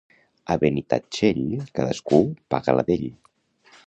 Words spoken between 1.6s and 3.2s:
cadascú paga la d'ell